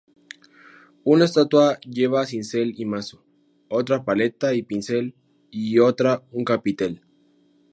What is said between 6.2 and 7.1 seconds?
un capitel.